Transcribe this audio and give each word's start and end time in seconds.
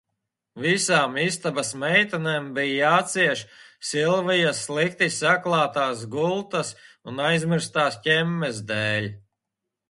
Visām 0.61 1.17
istabas 1.23 1.67
meitenēm 1.83 2.47
bija 2.55 2.79
jācieš 2.93 3.43
Silvijas 3.89 4.63
slikti 4.69 5.11
saklātās 5.19 6.03
gultas 6.17 6.73
un 7.13 7.23
aizmirstās 7.29 8.01
ķemmes 8.09 8.65
dēļ. 8.75 9.09